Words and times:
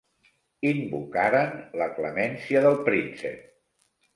Invocaren 0.69 1.53
la 1.81 1.89
clemència 1.99 2.65
del 2.65 2.81
príncep. 2.89 3.45